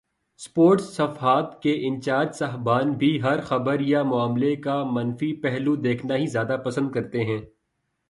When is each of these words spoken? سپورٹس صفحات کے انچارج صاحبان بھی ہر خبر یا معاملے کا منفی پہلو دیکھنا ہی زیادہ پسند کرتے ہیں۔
سپورٹس 0.39 0.85
صفحات 0.85 1.61
کے 1.63 1.73
انچارج 1.87 2.35
صاحبان 2.35 2.93
بھی 2.93 3.21
ہر 3.21 3.41
خبر 3.41 3.79
یا 3.79 4.03
معاملے 4.03 4.55
کا 4.55 4.83
منفی 4.83 5.33
پہلو 5.41 5.75
دیکھنا 5.75 6.15
ہی 6.15 6.25
زیادہ 6.25 6.57
پسند 6.65 6.91
کرتے 6.91 7.23
ہیں۔ 7.23 7.39